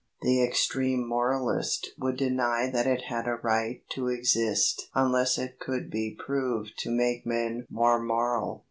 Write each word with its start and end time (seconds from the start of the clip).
The 0.23 0.41
extreme 0.41 1.07
moralist 1.07 1.91
would 1.99 2.17
deny 2.17 2.67
that 2.73 2.87
it 2.87 3.03
had 3.09 3.27
a 3.27 3.35
right 3.43 3.83
to 3.89 4.07
exist 4.07 4.89
unless 4.95 5.37
it 5.37 5.59
could 5.59 5.91
be 5.91 6.17
proved 6.17 6.73
to 6.79 6.89
make 6.89 7.23
men 7.23 7.67
more 7.69 8.01
moral. 8.01 8.59